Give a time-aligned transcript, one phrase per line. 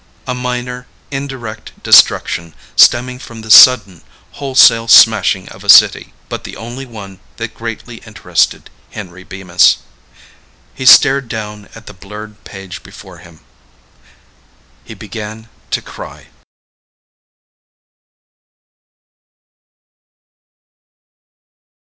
[0.25, 6.11] A minor, indirect destruction stemming from the sudden, wholesale smashing of a city.
[6.27, 9.77] But the only one that greatly interested Henry Bemis.
[10.73, 13.41] He stared down at the blurred page before him.
[14.83, 16.29] He began to cry.